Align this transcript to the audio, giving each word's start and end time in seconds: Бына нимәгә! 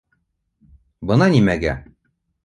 Бына 1.11 1.27
нимәгә! 1.35 1.75